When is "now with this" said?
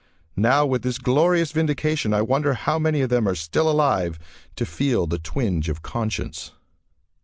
0.35-0.97